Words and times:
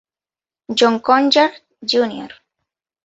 John 0.73 0.99
Conyers, 0.99 1.61
Jr. 1.85 2.29